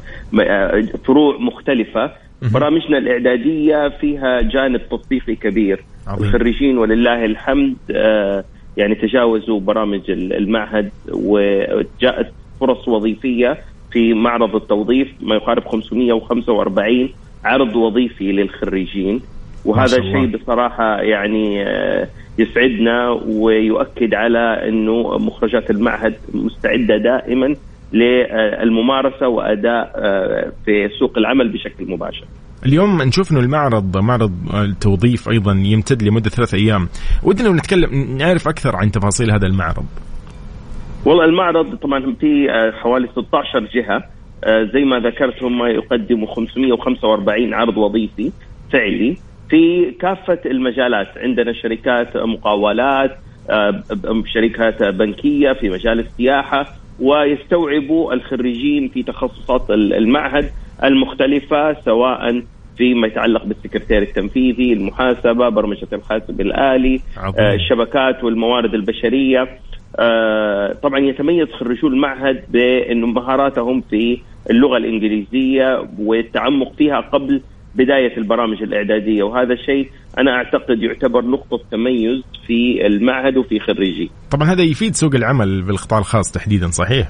فروع 1.06 1.38
مختلفة 1.40 2.12
برامجنا 2.54 2.98
الإعدادية 2.98 3.90
فيها 3.90 4.42
جانب 4.42 4.82
تطبيقي 4.90 5.36
كبير 5.36 5.84
عظيم. 6.08 6.28
الخريجين 6.28 6.78
ولله 6.78 7.26
الحمد 7.26 7.76
يعني 8.78 8.96
تجاوزوا 8.96 9.60
برامج 9.60 10.02
المعهد 10.10 10.92
وجاءت 11.12 12.34
فرص 12.60 12.88
وظيفية 12.88 13.58
في 13.92 14.14
معرض 14.14 14.56
التوظيف 14.56 15.08
ما 15.22 15.36
يقارب 15.36 15.68
545 15.68 17.10
عرض 17.44 17.76
وظيفي 17.76 18.32
للخريجين 18.32 19.22
وهذا 19.66 20.02
شيء 20.02 20.26
بصراحة 20.26 21.02
يعني 21.02 21.66
يسعدنا 22.40 23.10
ويؤكد 23.28 24.14
على 24.14 24.68
إنه 24.68 25.18
مخرجات 25.18 25.72
المعهد 25.72 26.14
مستعدة 26.34 26.98
دائما 26.98 27.56
للممارسة 27.94 29.28
وأداء 29.28 29.92
آه، 29.96 30.52
في 30.66 30.90
سوق 31.00 31.18
العمل 31.18 31.50
بشكل 31.50 31.92
مباشر. 31.92 32.26
اليوم 32.66 33.02
نشوف 33.02 33.32
إنه 33.32 33.40
المعرض 33.40 33.98
معرض 33.98 34.32
التوظيف 34.54 35.30
أيضا 35.30 35.52
يمتد 35.52 36.04
لمدة 36.04 36.30
ثلاث 36.30 36.54
أيام، 36.54 36.90
ودنا 37.24 37.50
نتكلم 37.50 38.18
نعرف 38.18 38.48
أكثر 38.48 38.76
عن 38.76 38.92
تفاصيل 38.92 39.32
هذا 39.32 39.48
المعرض. 39.48 39.86
والله 41.06 41.26
المعرض 41.26 41.76
طبعا 41.76 42.16
في 42.20 42.52
آه، 42.52 42.72
حوالي 42.72 43.08
16 43.08 43.60
جهة. 43.74 44.04
آه، 44.44 44.64
زي 44.64 44.86
ما 44.86 45.00
ذكرت 45.00 45.44
هم 45.44 45.66
يقدموا 45.66 46.28
545 46.28 47.54
عرض 47.54 47.78
وظيفي 47.78 48.32
فعلي. 48.72 49.18
في 49.50 49.92
كافة 49.92 50.40
المجالات 50.46 51.08
عندنا 51.18 51.54
شركات 51.54 52.18
مقاولات 52.18 53.18
آه، 53.50 53.84
شركات 54.34 54.84
بنكية 54.84 55.54
في 55.54 55.70
مجال 55.70 56.00
السياحة 56.00 56.66
ويستوعبوا 57.00 58.14
الخريجين 58.14 58.88
في 58.88 59.04
تخصصات 59.04 59.70
المعهد. 59.72 60.50
المختلفة 60.84 61.74
سواء 61.86 62.42
فيما 62.78 63.08
يتعلق 63.08 63.46
بالسكرتير 63.46 64.02
التنفيذي 64.02 64.74
المحاسبة 64.74 65.50
برمجة 65.50 65.88
الحاسب 65.94 66.42
الآلي 66.42 67.02
عظيم. 67.18 67.46
آه، 67.46 67.54
الشبكات 67.54 68.24
والموارد 68.24 68.74
البشرية 68.74 69.48
آه، 70.00 70.74
طبعا 70.74 71.00
يتميز 71.00 71.48
خريجو 71.60 71.88
المعهد 71.88 72.44
بأن 72.50 73.02
مهاراتهم 73.02 73.82
في 73.82 74.22
اللغة 74.50 74.78
الإنجليزية 74.78 75.88
والتعمق 76.00 76.74
فيها 76.78 77.00
قبل 77.00 77.42
بداية 77.76 78.18
البرامج 78.18 78.64
الإعدادية 78.64 79.24
وهذا 79.24 79.54
الشيء 79.54 79.90
أنا 80.18 80.32
أعتقد 80.32 80.84
يعتبر 80.84 81.26
نقطة 81.26 81.60
تميز 81.72 82.24
في 82.48 82.88
المعهد 82.88 83.38
وفي 83.38 83.60
خريجي. 83.60 84.12
طبعا 84.32 84.48
هذا 84.48 84.64
يفيد 84.64 84.96
سوق 84.96 85.16
العمل 85.16 85.62
بالقطاع 85.62 86.00
الخاص 86.00 86.32
تحديدا 86.32 86.68
صحيح؟ 86.68 87.08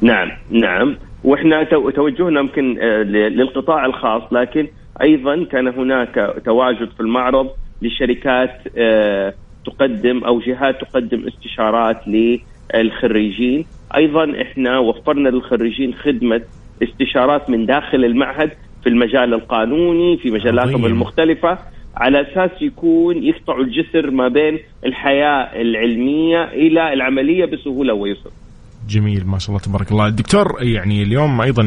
نعم 0.00 0.28
نعم 0.50 0.96
وإحنا 1.24 1.62
توجهنا 1.94 2.40
يمكن 2.40 2.78
آه، 2.80 3.02
للقطاع 3.02 3.86
الخاص 3.86 4.22
لكن 4.32 4.68
أيضا 5.02 5.44
كان 5.44 5.68
هناك 5.68 6.42
تواجد 6.44 6.88
في 6.90 7.00
المعرض 7.00 7.50
لشركات 7.82 8.60
آه، 8.76 9.34
تقدم 9.66 10.24
أو 10.24 10.40
جهات 10.40 10.80
تقدم 10.80 11.26
استشارات 11.26 12.00
للخريجين 12.74 13.66
أيضا 13.96 14.42
إحنا 14.42 14.78
وفرنا 14.78 15.28
للخريجين 15.28 15.94
خدمة 15.94 16.42
استشارات 16.82 17.50
من 17.50 17.66
داخل 17.66 18.04
المعهد 18.04 18.50
في 18.82 18.88
المجال 18.88 19.34
القانوني 19.34 20.16
في 20.16 20.30
مجالاتهم 20.30 20.86
المختلفة 20.86 21.58
على 21.96 22.20
أساس 22.20 22.62
يكون 22.62 23.22
يقطعوا 23.22 23.62
الجسر 23.62 24.10
ما 24.10 24.28
بين 24.28 24.58
الحياة 24.84 25.62
العلمية 25.62 26.44
إلى 26.44 26.92
العملية 26.92 27.44
بسهولة 27.44 27.94
ويسر. 27.94 28.30
جميل 28.88 29.26
ما 29.26 29.38
شاء 29.38 29.48
الله 29.48 29.60
تبارك 29.60 29.92
الله، 29.92 30.08
دكتور 30.08 30.62
يعني 30.62 31.02
اليوم 31.02 31.40
أيضا 31.40 31.62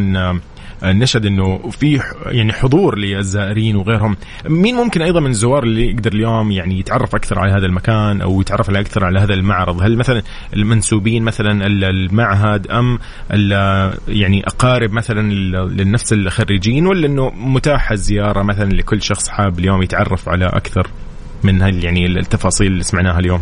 نشهد 0.84 1.26
إنه 1.26 1.58
في 1.70 2.02
يعني 2.26 2.54
حضور 2.54 2.98
للزائرين 2.98 3.76
وغيرهم. 3.76 4.18
مين 4.50 4.76
ممكن 4.76 5.02
أيضا 5.02 5.20
من 5.20 5.30
الزوار 5.30 5.64
اللي 5.64 5.92
يقدر 5.92 6.14
اليوم 6.14 6.52
يعني 6.52 6.80
يتعرف 6.80 7.16
أكثر 7.16 7.40
على 7.40 7.52
هذا 7.52 7.66
المكان 7.66 8.22
أو 8.22 8.42
يتعرف 8.42 8.70
أكثر 8.70 9.06
على 9.06 9.20
هذا 9.20 9.34
المعرض؟ 9.34 9.82
هل 9.82 9.98
مثلا 9.98 10.22
المنسوبين 10.54 11.24
مثلا 11.24 11.68
المعهد 11.68 12.68
أم 12.68 13.00
يعني 14.08 14.48
أقارب 14.48 14.92
مثلا 14.92 15.34
لنفس 15.68 16.14
الخريجين 16.14 16.88
ولا 16.88 17.08
إنه 17.08 17.30
متاحه 17.30 17.94
الزيارة 17.94 18.44
مثلا 18.44 18.70
لكل 18.70 19.02
شخص 19.02 19.30
حاب 19.30 19.60
اليوم 19.60 19.82
يتعرف 19.82 20.30
على 20.30 20.46
أكثر 20.46 20.88
من 21.44 21.62
هال 21.62 21.86
يعني 21.86 22.06
التفاصيل 22.06 22.68
اللي 22.68 22.84
سمعناها 22.84 23.20
اليوم؟ 23.20 23.42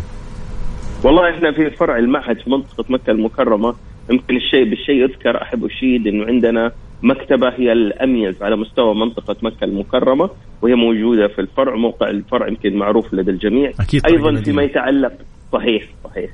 والله 1.04 1.30
إحنا 1.30 1.52
في 1.52 1.70
فرع 1.70 1.98
المعهد 1.98 2.38
في 2.38 2.50
منطقة 2.50 2.84
مكة 2.88 3.10
المكرمة. 3.10 3.74
يمكن 4.10 4.36
الشيء 4.36 4.64
بالشيء 4.64 4.94
يذكر 4.94 5.42
أحب 5.42 5.64
أشيد 5.64 6.06
إنه 6.06 6.26
عندنا 6.26 6.72
مكتبة 7.02 7.48
هي 7.48 7.72
الأميز 7.72 8.42
على 8.42 8.56
مستوى 8.56 8.94
منطقة 8.94 9.36
مكة 9.42 9.64
المكرمة 9.64 10.30
وهي 10.62 10.74
موجودة 10.74 11.28
في 11.28 11.40
الفرع 11.40 11.76
موقع 11.76 12.10
الفرع 12.10 12.48
يمكن 12.48 12.76
معروف 12.76 13.14
لدى 13.14 13.30
الجميع. 13.30 13.72
أكيد 13.80 14.06
أيضا 14.06 14.34
فيما 14.34 14.62
يتعلق 14.62 15.12
صحيح 15.52 15.82
صحيح. 16.04 16.30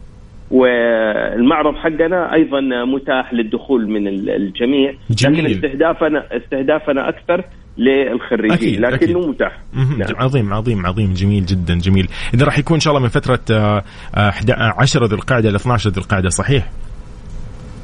والمعرض 0.52 1.74
حقنا 1.74 2.34
أيضا 2.34 2.60
متاح 2.84 3.34
للدخول 3.34 3.88
من 3.90 4.08
ال- 4.08 4.30
الجميع 4.30 4.94
جميل. 5.10 5.44
لكن 5.44 5.54
استهدافنا 5.54 6.24
استهدافنا 6.36 7.08
أكثر 7.08 7.44
للخريجين 7.78 8.52
أكيد، 8.52 8.80
لكنه 8.80 8.94
أكيد. 8.94 9.28
متاح. 9.28 9.58
نعم. 9.98 10.16
عظيم 10.16 10.52
عظيم 10.54 10.86
عظيم 10.86 11.12
جميل 11.12 11.46
جدا 11.46 11.78
جميل 11.78 12.08
إذا 12.34 12.44
راح 12.44 12.58
يكون 12.58 12.74
إن 12.74 12.80
شاء 12.80 12.90
الله 12.92 13.02
من 13.02 13.08
فترة 13.08 13.40
آه، 13.56 13.82
آه، 14.16 14.28
11 14.28 14.74
10 14.78 15.06
ذي 15.06 15.14
القعده 15.14 15.50
ل 15.50 15.54
12 15.54 15.90
ذي 15.90 16.00
القعده 16.00 16.28
صحيح 16.28 16.70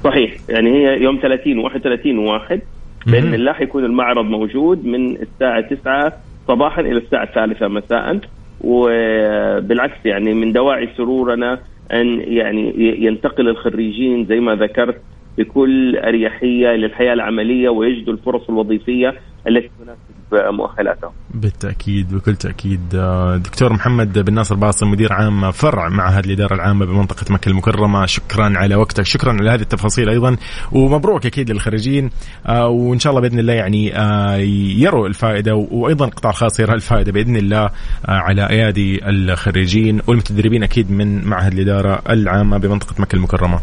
صحيح 0.04 0.34
يعني 0.48 0.70
هي 0.70 1.02
يوم 1.02 1.18
30 1.22 1.58
31 1.58 2.18
واحد 2.18 2.60
بإذن 3.06 3.34
الله 3.34 3.52
حيكون 3.52 3.84
المعرض 3.84 4.25
موجود 4.25 4.84
من 4.84 5.16
الساعة 5.22 5.60
9 5.60 6.12
صباحا 6.48 6.80
إلى 6.80 6.98
الساعة 6.98 7.25
الثالثة 7.25 7.68
مساء 7.68 8.20
وبالعكس 8.60 9.96
يعني 10.06 10.34
من 10.34 10.52
دواعي 10.52 10.88
سرورنا 10.96 11.58
أن 11.92 12.21
يعني 12.21 12.73
ينتقل 13.04 13.49
الخريجين 13.49 14.26
زي 14.26 14.40
ما 14.40 14.54
ذكرت 14.54 15.00
بكل 15.38 15.97
أريحية 15.97 16.68
للحياة 16.68 17.12
العملية 17.12 17.68
ويجدوا 17.68 18.12
الفرص 18.12 18.49
الوظيفية 18.49 19.14
التي 19.49 19.71
تناسب 19.85 19.99
مؤهلاتهم. 20.32 21.11
بالتأكيد 21.35 22.14
بكل 22.14 22.37
تأكيد. 22.37 22.80
آه، 22.94 23.37
دكتور 23.37 23.73
محمد 23.73 24.18
بن 24.18 24.35
ناصر 24.35 24.54
باصم 24.54 24.90
مدير 24.90 25.12
عام 25.12 25.50
فرع 25.50 25.88
معهد 25.88 26.25
الإدارة 26.25 26.54
العامة 26.54 26.87
بمنطقة 26.87 27.25
مكة 27.30 27.49
المكرمة. 27.49 28.06
شكرا 28.06 28.52
على 28.58 28.75
وقتك. 28.75 29.02
شكرا 29.02 29.32
على 29.32 29.50
هذه 29.50 29.61
التفاصيل 29.61 30.08
أيضا. 30.08 30.37
ومبروك 30.73 31.26
أكيد 31.26 31.50
للخريجين. 31.50 32.11
آه، 32.47 32.68
وإن 32.68 32.99
شاء 32.99 33.11
الله 33.11 33.23
بإذن 33.23 33.38
الله 33.38 33.52
يعني 33.52 33.99
آه، 33.99 34.37
يروا 34.76 35.08
الفائدة 35.08 35.54
وأيضا 35.54 36.04
القطاع 36.04 36.30
الخاص 36.30 36.61
يرى 36.61 36.75
الفائدة 36.75 37.12
بإذن 37.12 37.37
الله 37.37 37.70
على 38.08 38.50
أيادي 38.50 39.08
الخريجين 39.08 40.00
والمتدربين 40.06 40.62
أكيد 40.62 40.90
من 40.90 41.25
معهد 41.25 41.52
الإدارة 41.52 42.02
العامة 42.11 42.58
بمنطقة 42.58 42.94
مكة 42.99 43.16
المكرمة. 43.16 43.61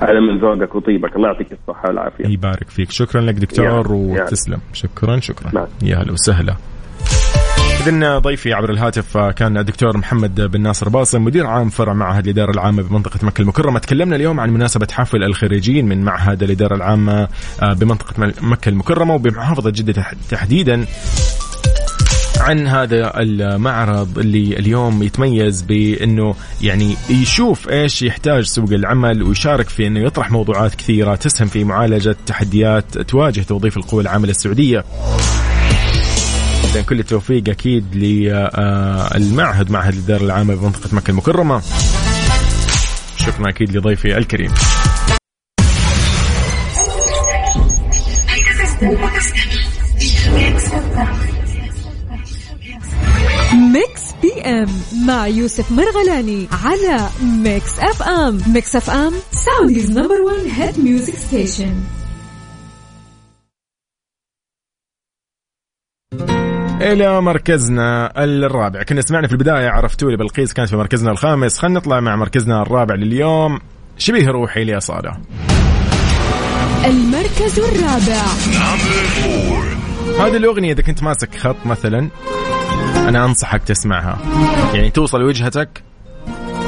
هذا 0.00 0.20
من 0.20 0.38
ذوقك 0.40 0.74
وطيبك. 0.74 1.16
الله 1.16 1.28
يعطيك 1.28 1.52
الصحة 1.52 1.88
والعافية. 1.88 2.26
يبارك 2.26 2.70
فيك. 2.70 2.90
شكرا 2.90 3.20
لك 3.20 3.34
دكتور 3.34 3.92
وتسلم. 3.92 4.58
شكرا 4.72 5.20
شكرا. 5.20 5.50
نعم. 5.54 5.66
يا 5.82 5.96
هلا 5.96 6.12
وسهلا. 6.12 6.54
إذن 7.86 8.18
ضيفي 8.18 8.52
عبر 8.52 8.70
الهاتف 8.70 9.16
كان 9.18 9.58
الدكتور 9.58 9.96
محمد 9.96 10.40
بن 10.40 10.60
ناصر 10.60 10.88
باصم 10.88 11.24
مدير 11.24 11.46
عام 11.46 11.68
فرع 11.68 11.92
معهد 11.92 12.24
الإدارة 12.24 12.50
العامة 12.50 12.82
بمنطقة 12.82 13.18
مكة 13.26 13.42
المكرمة. 13.42 13.78
تكلمنا 13.78 14.16
اليوم 14.16 14.40
عن 14.40 14.50
مناسبة 14.50 14.86
حفل 14.92 15.24
الخريجين 15.24 15.86
من 15.88 16.02
معهد 16.04 16.42
الإدارة 16.42 16.74
العامة 16.74 17.28
بمنطقة 17.62 18.32
مكة 18.42 18.68
المكرمة 18.68 19.14
وبمحافظة 19.14 19.70
جدة 19.70 19.92
تح- 19.92 20.14
تحديدا 20.30 20.84
عن 22.40 22.66
هذا 22.66 23.20
المعرض 23.20 24.18
اللي 24.18 24.58
اليوم 24.58 25.02
يتميز 25.02 25.62
بأنه 25.62 26.34
يعني 26.62 26.96
يشوف 27.10 27.68
إيش 27.68 28.02
يحتاج 28.02 28.44
سوق 28.44 28.72
العمل 28.72 29.22
ويشارك 29.22 29.68
في 29.68 29.86
إنه 29.86 30.00
يطرح 30.00 30.30
موضوعات 30.30 30.74
كثيرة 30.74 31.14
تسهم 31.14 31.48
في 31.48 31.64
معالجة 31.64 32.16
تحديات 32.26 32.98
تواجه 32.98 33.40
توظيف 33.40 33.76
القوى 33.76 34.02
العاملة 34.02 34.30
السعودية. 34.30 34.84
كل 36.88 37.00
التوفيق 37.00 37.48
أكيد 37.48 37.84
للمعهد 37.94 39.70
معهد 39.70 39.94
الإدارة 39.94 40.24
العامة 40.24 40.54
بمنطقة 40.54 40.88
مكة 40.92 41.10
المكرمة. 41.10 41.62
شكرا 43.16 43.48
أكيد 43.48 43.76
لضيفي 43.76 44.18
الكريم. 44.18 44.50
أم 54.44 54.66
مع 55.06 55.26
يوسف 55.26 55.72
مرغلاني 55.72 56.48
على 56.64 57.08
Mix 57.22 57.78
FM 57.78 58.40
Mix 58.46 58.76
FM 58.76 59.12
Saudi's 59.32 59.90
number 59.90 60.20
1 60.20 60.38
hit 60.46 60.80
music 60.80 61.14
station 61.14 61.74
إلى 66.80 67.20
مركزنا 67.20 68.24
الرابع. 68.24 68.82
كنا 68.82 69.00
سمعنا 69.00 69.26
في 69.26 69.32
البداية 69.32 69.68
عرفتوا 69.68 70.10
لي 70.10 70.16
بلقيس 70.16 70.52
كانت 70.52 70.68
في 70.68 70.76
مركزنا 70.76 71.10
الخامس. 71.10 71.58
خلينا 71.58 71.78
نطلع 71.78 72.00
مع 72.00 72.16
مركزنا 72.16 72.62
الرابع 72.62 72.94
لليوم. 72.94 73.60
شبيه 73.98 74.28
روحي 74.28 74.64
لاصاله 74.64 75.20
المركز 76.84 77.58
الرابع. 77.58 78.22
هذه 80.26 80.36
الأغنية 80.36 80.72
إذا 80.72 80.82
كنت 80.82 81.02
ماسك 81.02 81.34
خط 81.34 81.66
مثلا. 81.66 82.08
أنا 83.08 83.24
أنصحك 83.24 83.62
تسمعها. 83.62 84.18
يعني 84.74 84.90
توصل 84.90 85.20
لوجهتك 85.20 85.82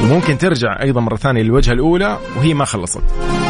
وممكن 0.03 0.39
ترجع 0.39 0.83
أيضا 0.83 1.01
مرة 1.01 1.17
ثانية 1.17 1.43
للوجهة 1.43 1.73
الأولى 1.73 2.19
وهي 2.37 2.55
ما 2.55 2.65
خلصت. 2.65 3.03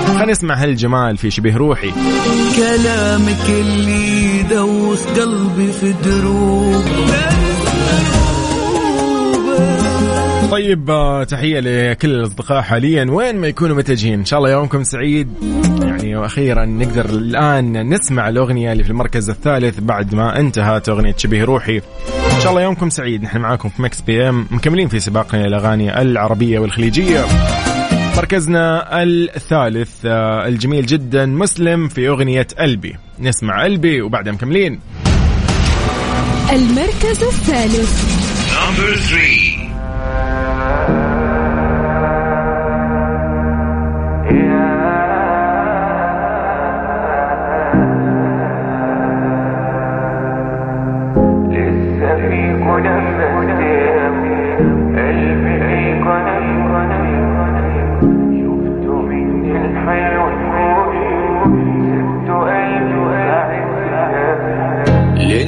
خلينا 0.07 0.33
نسمع 0.33 0.55
هالجمال 0.55 1.17
في 1.17 1.31
شبيه 1.31 1.57
روحي. 1.57 1.93
كلامك 2.57 3.49
اللي 3.49 4.39
يدوخ 4.41 5.07
قلبي 5.07 5.73
في 5.73 5.93
دروب. 5.93 6.85
طيب 10.57 10.91
آه، 10.91 11.25
تحية 11.25 11.61
لكل 11.61 12.11
الأصدقاء 12.11 12.63
حاليا. 12.63 13.07
وين 13.11 13.37
ما 13.37 13.47
يكونوا 13.47 13.77
متجهين. 13.77 14.19
إن 14.19 14.25
شاء 14.25 14.39
الله 14.39 14.51
يومكم 14.51 14.83
سعيد. 14.83 15.29
يعني 15.83 16.17
وأخيرا 16.17 16.65
نقدر 16.65 17.05
الآن 17.05 17.89
نسمع 17.89 18.29
الأغنية 18.29 18.73
اللي 18.73 18.85
في 18.85 18.91
المركز 18.91 19.31
الثالث 19.31 19.81
بعد 19.81 20.15
ما 20.15 20.41
انتهت 20.41 20.89
أغنية 20.89 21.15
شبيه 21.17 21.45
روحي. 21.45 21.77
إن 22.35 22.41
شاء 22.41 22.51
الله 22.51 22.63
يومكم 22.63 22.91
سعيد. 22.91 23.23
نحن 23.23 23.39
معاكم 23.39 23.69
في 23.69 23.83
Mix 23.83 24.01
PM. 24.01 24.47
مكملين 24.51 24.89
في 24.89 25.01
سباقنا 25.01 25.47
الأغاني 25.47 26.03
العربية 26.03 26.59
والخليجية. 26.59 27.25
مركزنا 28.17 29.03
الثالث 29.03 30.07
آه، 30.07 30.49
الجميل 30.49 30.87
جدا 30.87 31.27
مسلم 31.27 31.89
في 31.89 32.09
أغنية 32.09 32.47
قلبي 32.59 32.97
نسمع 33.19 33.65
قلبي 33.65 34.03
وبعدها 34.03 34.33
مكملين. 34.33 34.81
المركز 36.53 37.23
الثالث. 37.23 38.17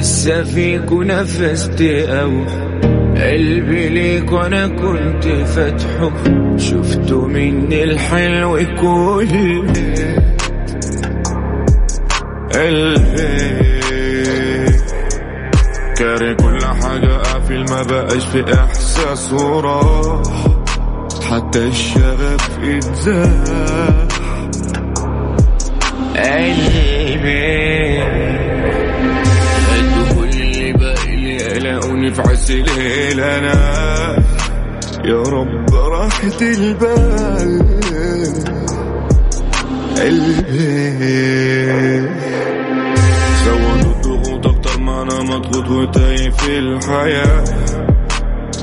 لسه 0.09 0.43
فيك 0.43 0.91
نفس 0.91 1.69
تقوى 1.69 2.45
قلبي 3.17 3.89
ليك 3.89 4.31
وأنا 4.31 4.67
كنت 4.67 5.27
فاتحه 5.27 6.11
شفته 6.57 7.25
مني 7.25 7.83
الحلو 7.83 8.59
كله 8.81 9.67
قلبي. 12.53 13.29
كاره 15.97 16.33
كل 16.33 16.65
حاجة 16.65 17.17
قافل 17.17 17.65
ما 17.69 17.83
بقاش 17.83 18.25
في 18.25 18.53
إحساس 18.53 19.33
وراح. 19.33 20.21
حتى 21.31 21.67
الشغف 21.67 22.59
اتزاح 22.63 24.07
قلبي. 26.15 26.98
الليل 32.17 33.19
أنا 33.19 34.23
يا 35.05 35.21
رب 35.21 35.73
راحة 35.75 36.41
البال 36.41 37.79
قلبي 39.97 40.89
زودوا 43.45 43.91
الضغوط 43.91 44.47
أكتر 44.47 44.79
ما 44.79 45.01
أنا 45.01 45.19
مضغوط 45.23 45.67
وتايه 45.69 46.29
في 46.29 46.59
الحياة. 46.59 47.43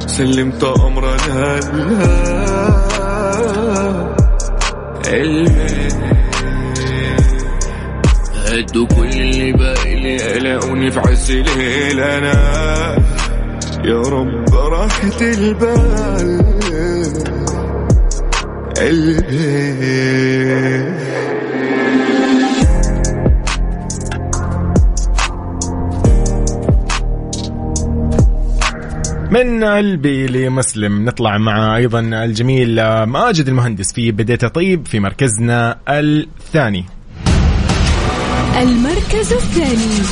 سلمت 0.06 0.64
أمرنا 0.64 1.61
لله. 1.72 2.87
قلبي 5.04 5.88
هدوا 8.46 8.87
كل 8.87 9.09
اللي 9.09 9.52
باقي 9.52 9.94
لي 9.94 10.37
يلاقوني 10.37 10.90
في 10.90 11.00
عز 11.00 11.30
الليل 11.30 12.00
أنا 12.00 12.96
يا 13.87 14.01
رب 14.01 14.55
راحة 14.55 15.20
البال. 15.20 16.42
قلبي 18.77 19.46
من 29.31 29.64
قلبي 29.64 30.27
لمسلم 30.27 31.05
نطلع 31.05 31.38
مع 31.38 31.77
أيضا 31.77 32.01
الجميل 32.01 32.79
آه، 32.79 33.05
ماجد 33.05 33.49
المهندس 33.49 33.92
في 33.92 34.11
بديت 34.12 34.44
طيب 34.44 34.87
في 34.87 35.01
مركزنا 35.01 35.79
الثاني. 35.88 36.85
المركز 38.62 39.33
الثاني. 39.33 40.03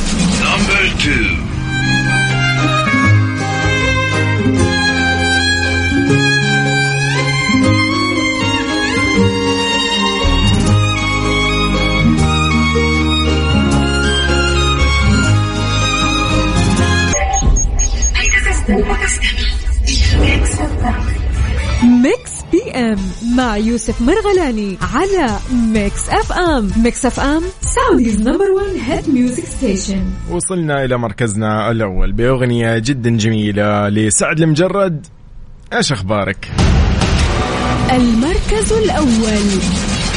ميكس 21.83 22.31
بي 22.51 22.71
ام 22.71 22.97
مع 23.37 23.57
يوسف 23.57 24.01
مرغلاني 24.01 24.77
على 24.95 25.37
Mix 25.53 26.09
FM 26.09 26.71
Mix 26.83 27.05
FM 27.05 27.41
Saudi's 27.61 28.19
number 28.19 28.51
1 28.51 28.67
hit 28.87 29.09
music 29.09 29.43
station 29.45 30.03
وصلنا 30.31 30.83
إلى 30.85 30.97
مركزنا 30.97 31.71
الأول 31.71 32.11
بأغنية 32.11 32.77
جدا 32.77 33.09
جميلة 33.17 33.89
لسعد 33.89 34.41
لمجرد 34.41 35.07
إيش 35.73 35.91
أخبارك؟ 35.91 36.51
المركز 37.91 38.73
الأول 38.73 39.45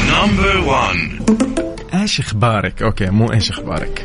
Number 0.09 0.69
one. 0.69 1.23
إيش 1.95 2.21
أخبارك؟ 2.21 2.83
أوكي 2.83 3.07
مو 3.07 3.33
إيش 3.33 3.51
أخبارك 3.51 4.05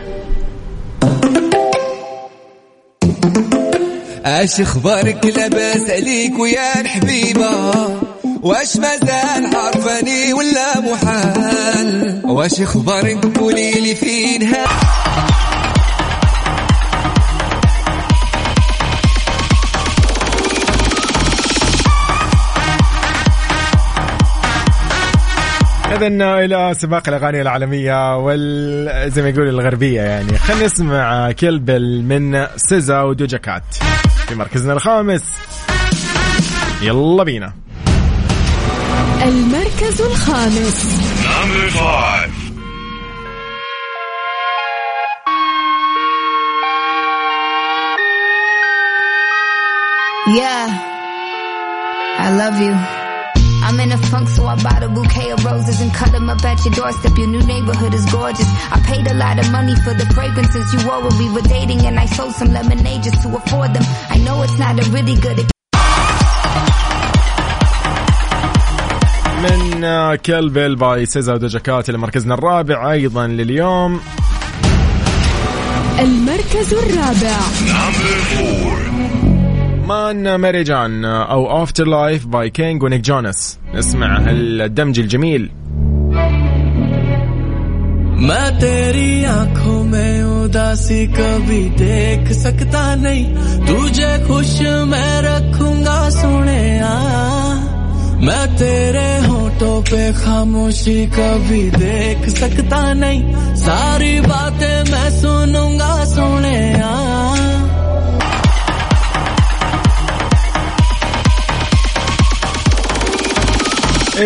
إيش 4.25 4.61
أخبارك 4.61 5.25
لاباس 5.25 5.89
عليك 5.89 6.39
ويا 6.39 6.81
الحبيبة 6.81 7.73
واش 8.41 8.77
مازال 8.77 9.55
عارفاني 9.55 10.33
ولا 10.33 10.79
محال؟ 10.79 12.21
واش 12.23 12.61
أخبارك 12.61 13.37
قولي 13.37 13.71
لي 13.71 13.95
فين 13.95 14.43
ها 14.43 14.65
اذا 25.95 26.07
إلى 26.45 26.73
سباق 26.73 27.09
الأغاني 27.09 27.41
العالمية 27.41 28.17
وال 28.17 29.11
زي 29.11 29.21
ما 29.21 29.29
يقول 29.29 29.49
الغربية 29.49 30.01
يعني. 30.01 30.37
خلينا 30.37 30.65
نسمع 30.65 31.31
كلبل 31.31 32.03
من 32.03 32.47
سيزا 32.57 33.01
ودوجا 33.01 33.37
كات. 33.37 33.63
في 34.33 34.39
مركزنا 34.39 34.73
الخامس 34.73 35.23
يلا 36.81 37.23
بينا 37.23 37.53
المركز 39.23 40.01
الخامس 40.01 40.85
Number 41.23 41.69
five. 41.69 42.31
Yeah, 50.39 50.67
I 52.25 52.29
love 52.39 52.57
you. 52.65 53.02
I'm 53.65 53.79
in 53.79 53.91
a 53.91 53.97
funk, 54.11 54.27
so 54.35 54.45
I 54.45 54.55
bought 54.61 54.83
a 54.83 54.89
bouquet 54.89 55.29
of 55.31 55.43
roses 55.45 55.79
and 55.83 55.91
cut 55.93 56.11
them 56.11 56.29
up 56.29 56.43
at 56.43 56.63
your 56.65 56.73
doorstep. 56.73 57.17
Your 57.17 57.27
new 57.35 57.43
neighborhood 57.53 57.93
is 57.93 58.05
gorgeous. 58.11 58.49
I 58.75 58.77
paid 58.91 59.05
a 59.07 59.15
lot 59.23 59.39
of 59.39 59.51
money 59.51 59.75
for 59.85 59.93
the 59.93 60.05
fragrances 60.15 60.65
you 60.73 60.79
wore 60.87 61.01
when 61.05 61.15
we 61.17 61.27
were 61.35 61.47
dating, 61.57 61.81
and 61.87 61.99
I 61.99 62.05
sold 62.17 62.33
some 62.33 62.51
lemonade 62.57 63.03
just 63.03 63.21
to 63.23 63.29
afford 63.39 63.73
them. 63.73 63.85
I 64.15 64.17
know 64.25 64.43
it's 64.43 64.59
not 64.59 64.73
a 64.83 64.89
really 64.91 65.15
good 65.25 65.39
من 69.43 69.83
آه، 69.83 70.15
Kill 70.15 70.45
Bill 70.45 70.75
by 70.75 71.05
SZA 71.05 71.33
و 71.33 71.39
Doja 71.39 71.59
Cat 71.59 71.89
إلى 71.89 71.97
مركزنا 71.97 72.33
الرابع 72.33 72.91
أيضا 72.91 73.27
لليوم 73.27 73.99
المركز 75.99 76.73
الرابع. 76.73 77.39
مان 79.88 80.34
ماري 80.36 80.64
جان 80.64 81.04
او 81.04 81.62
افتر 81.62 81.86
لايف 81.86 82.26
باي 82.26 82.50
كينج 82.50 82.82
ونيك 82.82 83.00
جونس 83.00 83.58
نسمع 83.74 84.30
الدمج 84.30 84.98
الجميل 84.98 85.50
मैं 88.28 88.48
तेरी 88.58 89.24
आंखों 89.24 89.82
में 89.90 90.22
उदासी 90.22 91.06
कभी 91.16 91.62
देख 91.78 92.32
सकता 92.38 92.82
नहीं 93.04 93.24
तुझे 93.66 94.10
खुश 94.26 94.54
मैं 94.90 95.12
रखूंगा 95.26 95.98
सुने 96.18 96.62
मैं 98.26 98.46
तेरे 98.58 99.08
होठों 99.26 99.76
पे 99.90 100.02
खामोशी 100.12 100.98
कभी 101.16 101.62
देख 101.78 102.28
सकता 102.38 102.82
नहीं 103.02 103.22
सारी 103.64 104.14
बातें 104.20 104.78
मैं 104.90 105.08
सुनूंगा 105.20 105.94
सुने 106.14 106.58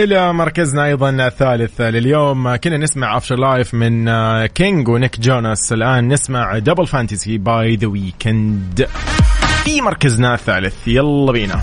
إلى 0.03 0.33
مركزنا 0.33 0.85
أيضا 0.85 1.09
الثالث 1.09 1.81
لليوم. 1.81 2.55
كنا 2.55 2.77
نسمع 2.77 3.17
Afterlife 3.17 3.73
من 3.73 4.07
آه، 4.07 4.45
King 4.45 4.87
و 4.87 4.94
Nick 4.94 5.19
Jonas. 5.19 5.73
الآن 5.73 6.07
نسمع 6.07 6.57
Double 6.57 6.87
Fantasy 6.87 7.37
by 7.37 7.75
The 7.75 7.87
Weeknd 7.87 8.87
في 9.63 9.81
مركزنا 9.81 10.33
الثالث. 10.33 10.87
يلا 10.87 11.31
بينا. 11.31 11.61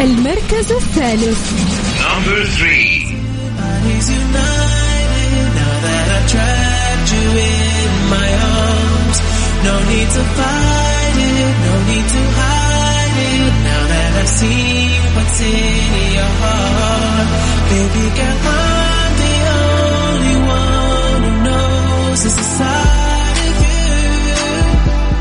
المركز 0.00 0.72
الثالث. 0.72 1.52
نمبر 2.02 2.44
3 2.44 3.06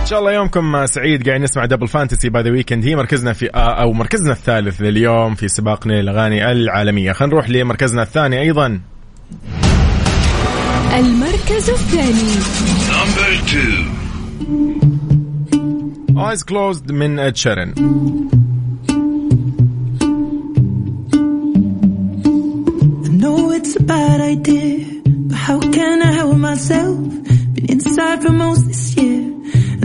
إن 0.05 0.09
شاء 0.09 0.19
الله 0.19 0.31
يومكم 0.33 0.85
سعيد. 0.85 1.29
قاعد 1.29 1.41
نسمع 1.41 1.65
Double 1.65 1.87
Fantasy 1.87 2.29
by 2.29 2.43
The 2.43 2.51
Weeknd 2.51 2.85
هي 2.85 2.95
مركزنا 2.95 3.33
في 3.33 3.49
آه، 3.55 3.81
أو 3.81 3.93
مركزنا 3.93 4.31
الثالث 4.31 4.81
لليوم 4.81 5.35
في 5.35 5.47
سباقنا 5.47 5.93
للاغاني 5.93 6.51
العالمية. 6.51 7.11
خلينا 7.11 7.33
نروح 7.33 7.49
لمركزنا 7.49 8.01
الثاني 8.01 8.41
أيضا. 8.41 8.79
المركز 10.93 11.69
الثاني. 11.69 12.31
Eyes 16.29 16.43
Closed 16.43 16.91
من 16.91 17.19
Ed 17.19 17.35
Sheeran 17.35 17.73
I 23.05 23.09
know 23.21 23.51
it's 23.57 23.75
a 23.75 23.83
bad 23.83 24.21
idea, 24.21 24.85
but 25.29 25.37
how 25.47 25.59
can 25.77 26.01
I 26.01 26.11
help 26.19 26.37
myself? 26.37 26.97
Been 27.55 27.65
inside 27.75 28.19
for 28.23 28.33
most 28.45 28.63
this 28.67 28.85
year, 28.97 29.23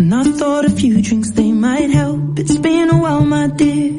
and 0.00 0.14
I 0.14 0.24
thought 0.40 0.64
a 0.64 0.70
few 0.80 0.94
drinks 1.06 1.28
they 1.40 1.50
might 1.66 1.90
help. 2.00 2.20
It's 2.42 2.56
been 2.66 2.88
a 2.96 2.98
while, 3.04 3.24
my 3.34 3.46
dear, 3.60 3.90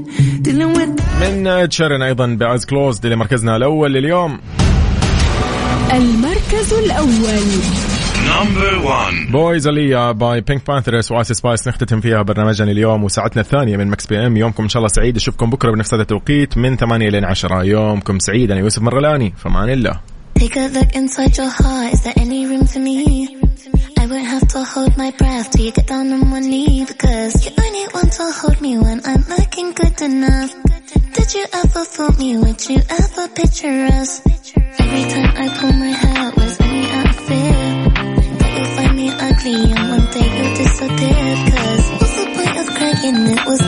dealing 0.45 0.73
with. 0.77 1.01
من 1.21 1.47
Ed 1.47 1.71
Sheeran 1.71 2.01
أيضا 2.01 2.27
ب 2.27 2.35
Eyes 2.35 2.65
Closed 2.65 3.05
لمركزنا 3.05 3.55
الأول 3.55 3.93
لليوم 3.93 4.39
المركز 5.93 6.73
الأول 6.73 7.41
Number 8.21 8.85
one. 8.87 9.31
Boy's 9.31 9.67
a 9.67 9.76
Liar 9.76 10.11
by 10.11 10.41
PinkPantheress 10.41 11.11
و 11.11 11.16
Ice 11.16 11.31
Spice 11.31 11.67
نختتم 11.67 12.01
فيها 12.01 12.21
برنامجنا 12.21 12.71
اليوم 12.71 13.03
وساعتنا 13.03 13.41
الثانية 13.41 13.77
من 13.77 13.87
Mix 13.87 14.05
PM 14.07 14.37
يومكم 14.37 14.63
إن 14.63 14.69
شاء 14.69 14.79
الله 14.79 14.87
سعيد 14.87 15.15
اشوفكم 15.15 15.49
بكرة 15.49 15.71
بنفس 15.71 15.93
هذا 15.93 16.01
التوقيت 16.01 16.57
من 16.57 16.75
8 16.77 17.09
لين 17.09 17.25
10 17.25 17.63
يومكم 17.63 18.19
سعيد 18.19 18.51
أنا 18.51 18.59
يوسف 18.59 18.81
مرغلاني 18.81 19.33
فمان 19.37 19.69
الله 19.69 19.99
Take 20.39 20.55
a 20.55 20.67
look 20.77 20.95
inside 20.95 21.37
your 21.37 21.49
heart. 21.49 21.93
Is 21.93 22.01
there 22.03 22.13
any 22.17 22.47
room 22.47 22.65
for 22.65 22.79
me? 22.79 23.40
I 24.01 24.07
won't 24.07 24.25
have 24.25 24.47
to 24.47 24.63
hold 24.63 24.97
my 24.97 25.11
breath 25.11 25.51
till 25.51 25.65
you 25.65 25.71
get 25.71 25.85
down 25.85 26.11
on 26.11 26.31
one 26.31 26.49
knee 26.49 26.83
because 26.85 27.45
you 27.45 27.51
only 27.63 27.85
want 27.93 28.11
to 28.13 28.31
hold 28.31 28.59
me 28.59 28.75
when 28.79 28.99
I'm 29.05 29.23
looking 29.29 29.73
good 29.73 30.01
enough. 30.01 30.55
Did 31.13 31.33
you 31.35 31.45
ever 31.53 31.85
fool 31.85 32.11
me? 32.17 32.35
Would 32.35 32.67
you 32.67 32.79
ever 32.89 33.27
picture 33.27 33.85
us? 33.93 34.25
Every 34.25 35.05
time 35.13 35.31
I 35.37 35.47
pull 35.53 35.73
my 35.73 35.93
hair, 36.01 36.31
was 36.35 36.59
any 36.61 36.89
out 36.97 37.15
fear 37.27 37.61
that 38.41 38.51
you'll 38.57 38.73
find 38.75 38.95
me 38.97 39.07
ugly 39.11 39.69
and 39.69 39.89
one 39.93 40.07
day 40.09 40.29
you'll 40.33 40.55
disappear? 40.57 41.25
Cause 41.53 41.85
what's 42.01 42.17
the 42.17 42.25
point 42.33 42.57
of 42.57 42.67
crying? 42.73 43.17
It 43.37 43.45
was 43.45 43.59